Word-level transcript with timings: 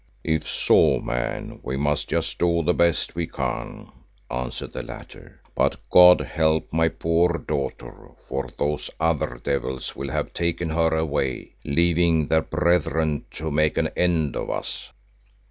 "If 0.23 0.47
so, 0.47 0.99
man, 0.99 1.59
we 1.61 1.77
must 1.77 2.09
just 2.09 2.39
do 2.39 2.63
the 2.63 2.73
best 2.73 3.13
we 3.13 3.27
can," 3.27 3.91
answered 4.31 4.73
the 4.73 4.81
latter, 4.81 5.41
"but 5.53 5.75
God 5.91 6.21
help 6.21 6.73
my 6.73 6.87
poor 6.87 7.37
daughter, 7.37 8.09
for 8.27 8.49
those 8.57 8.89
other 8.99 9.39
devils 9.43 9.95
will 9.95 10.09
have 10.09 10.33
taken 10.33 10.71
her 10.71 10.95
away, 10.97 11.53
leaving 11.63 12.29
their 12.29 12.41
brethren 12.41 13.25
to 13.35 13.51
make 13.51 13.77
an 13.77 13.89
end 13.95 14.35
of 14.35 14.49
us." 14.49 14.89